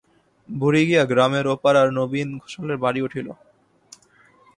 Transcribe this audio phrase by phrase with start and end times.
[0.49, 3.27] বুড়ি গিয়া গ্রামের ও-পাড়ার নবীন ঘোষালের বাড়ি উঠিল।